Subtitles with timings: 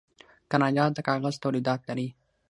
[0.51, 2.07] کاناډا د کاغذ تولیدات لري.